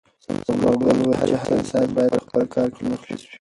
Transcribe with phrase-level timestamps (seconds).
[0.45, 3.27] ثمرګل وویل چې هر انسان باید په خپل کار کې مخلص وي.